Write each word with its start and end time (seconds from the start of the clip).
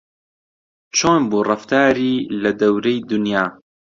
چۆن 0.97 1.19
بوو 1.29 1.45
ڕەفتاری 1.49 2.15
لە 2.41 2.51
دەورەی 2.59 2.99
دونیا 3.09 3.43